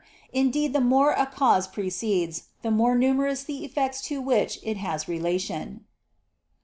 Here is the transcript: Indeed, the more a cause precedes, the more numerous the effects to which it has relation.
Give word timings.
Indeed, 0.33 0.73
the 0.73 0.81
more 0.81 1.11
a 1.11 1.27
cause 1.27 1.67
precedes, 1.67 2.45
the 2.63 2.71
more 2.71 2.95
numerous 2.97 3.43
the 3.43 3.63
effects 3.63 4.01
to 4.07 4.19
which 4.19 4.57
it 4.63 4.77
has 4.77 5.07
relation. 5.07 5.85